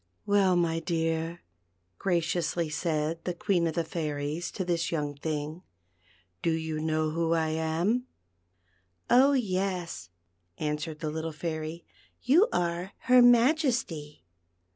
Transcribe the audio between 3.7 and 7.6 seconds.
the Fairies to this young thing, "do you know who I